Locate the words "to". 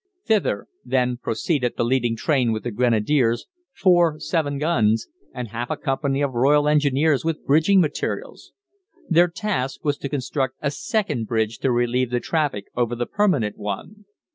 9.99-10.09, 11.59-11.71